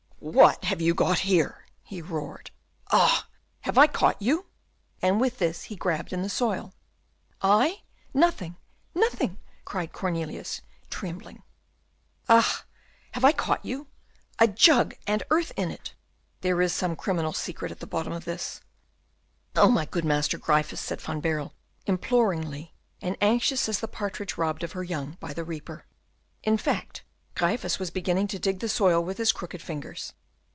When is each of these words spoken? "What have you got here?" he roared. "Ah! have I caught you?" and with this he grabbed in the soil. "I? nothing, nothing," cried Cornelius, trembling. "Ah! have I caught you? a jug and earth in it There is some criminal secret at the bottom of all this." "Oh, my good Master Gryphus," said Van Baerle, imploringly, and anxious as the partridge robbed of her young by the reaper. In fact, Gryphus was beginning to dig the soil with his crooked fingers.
"What 0.23 0.65
have 0.65 0.79
you 0.79 0.93
got 0.93 1.17
here?" 1.17 1.65
he 1.81 1.99
roared. 1.99 2.51
"Ah! 2.91 3.27
have 3.61 3.75
I 3.75 3.87
caught 3.87 4.21
you?" 4.21 4.45
and 5.01 5.19
with 5.19 5.39
this 5.39 5.63
he 5.63 5.75
grabbed 5.75 6.13
in 6.13 6.21
the 6.21 6.29
soil. 6.29 6.75
"I? 7.41 7.81
nothing, 8.13 8.55
nothing," 8.93 9.39
cried 9.65 9.93
Cornelius, 9.93 10.61
trembling. 10.91 11.41
"Ah! 12.29 12.65
have 13.13 13.25
I 13.25 13.31
caught 13.31 13.65
you? 13.65 13.87
a 14.37 14.47
jug 14.47 14.93
and 15.07 15.23
earth 15.31 15.53
in 15.57 15.71
it 15.71 15.95
There 16.41 16.61
is 16.61 16.71
some 16.71 16.95
criminal 16.95 17.33
secret 17.33 17.71
at 17.71 17.79
the 17.79 17.87
bottom 17.87 18.13
of 18.13 18.17
all 18.21 18.33
this." 18.33 18.61
"Oh, 19.55 19.71
my 19.71 19.85
good 19.87 20.05
Master 20.05 20.37
Gryphus," 20.37 20.79
said 20.81 21.01
Van 21.01 21.19
Baerle, 21.19 21.55
imploringly, 21.87 22.75
and 23.01 23.17
anxious 23.21 23.67
as 23.67 23.79
the 23.79 23.87
partridge 23.87 24.37
robbed 24.37 24.61
of 24.63 24.73
her 24.73 24.83
young 24.83 25.17
by 25.19 25.33
the 25.33 25.43
reaper. 25.43 25.87
In 26.43 26.59
fact, 26.59 27.03
Gryphus 27.33 27.79
was 27.79 27.91
beginning 27.91 28.27
to 28.27 28.37
dig 28.39 28.59
the 28.59 28.67
soil 28.67 29.01
with 29.01 29.17
his 29.17 29.31
crooked 29.31 29.61
fingers. 29.61 30.11